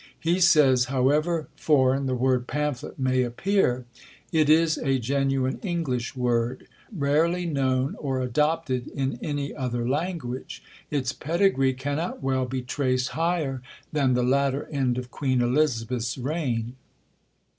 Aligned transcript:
He 0.19 0.39
says, 0.39 0.85
"However 0.85 1.47
foreign 1.55 2.07
the 2.07 2.15
word 2.15 2.47
Pamphlet 2.47 2.97
may 2.97 3.21
appear, 3.21 3.85
it 4.31 4.49
is 4.49 4.79
a 4.79 4.97
genuine 4.97 5.59
English 5.61 6.15
word, 6.15 6.65
rarely 6.91 7.45
known 7.45 7.95
or 7.99 8.19
adopted 8.19 8.87
in 8.87 9.19
any 9.21 9.53
other 9.53 9.87
language: 9.87 10.63
its 10.89 11.13
pedigree 11.13 11.73
cannot 11.73 12.23
well 12.23 12.45
be 12.47 12.63
traced 12.63 13.09
higher 13.09 13.61
than 13.93 14.15
the 14.15 14.23
latter 14.23 14.65
end 14.71 14.97
of 14.97 15.11
Queen 15.11 15.39
Elizabeth's 15.39 16.17
reign. 16.17 16.75